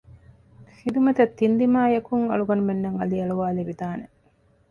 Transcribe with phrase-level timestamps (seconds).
[0.77, 4.05] ޚިދުމަތަށް ތިން ދިމާޔަކުން އަޅުގަނޑުމެންނަށް އަލިއަޅުވައިލެވިދާނެ